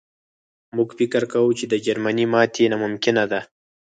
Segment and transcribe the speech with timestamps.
[0.75, 3.39] موږ فکر کاوه چې د جرمني ماتې ناممکنه ده